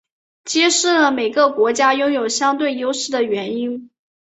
[0.45, 3.91] 揭示了每个国家拥有相对优势的原因。